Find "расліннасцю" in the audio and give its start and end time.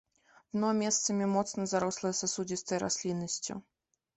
2.89-3.53